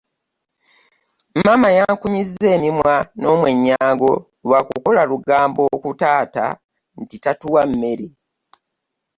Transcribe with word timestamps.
Maama 1.37 1.69
yankunyiza 1.77 2.45
emimwa 2.55 2.95
n'omwenyango 3.19 4.11
lwakukola 4.45 5.01
lugambo 5.11 5.63
ku 5.81 5.89
taata 6.01 6.45
nti 7.01 7.15
tatuwa 7.23 7.61
mmere. 7.69 8.07